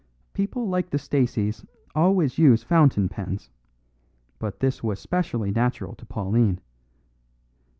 [0.33, 1.63] "People like the Staceys
[1.93, 3.51] always use fountain pens;
[4.39, 6.59] but this was specially natural to Pauline.